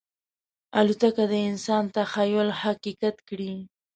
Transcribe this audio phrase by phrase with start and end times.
[0.79, 3.53] الوتکه د انسان تخیل حقیقت کړی.